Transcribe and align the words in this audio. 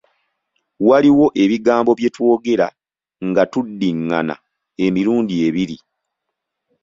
Waliwo 0.87 1.25
ebigambo 1.43 1.91
bye 1.99 2.09
twogera 2.15 2.67
nga 3.27 3.43
tuddingana 3.51 4.35
emirundi 4.85 5.33
ebiri. 5.47 5.77